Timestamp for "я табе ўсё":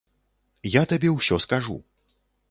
0.75-1.37